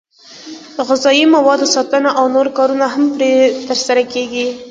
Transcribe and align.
د 0.75 0.77
غذایي 0.89 1.23
موادو 1.35 1.67
ساتنه 1.75 2.09
او 2.19 2.25
نور 2.35 2.47
کارونه 2.57 2.85
هم 2.93 3.03
پرې 3.13 3.31
ترسره 3.67 4.03
کېږي. 4.13 4.45